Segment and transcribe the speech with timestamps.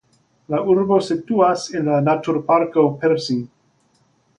[0.53, 3.49] La urbo situas en la Naturparko Persin.